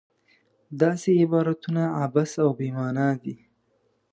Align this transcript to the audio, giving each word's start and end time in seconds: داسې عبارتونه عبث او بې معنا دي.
داسې 0.81 1.09
عبارتونه 1.23 1.83
عبث 2.03 2.31
او 2.43 2.49
بې 2.57 2.69
معنا 2.77 3.09
دي. 3.23 3.35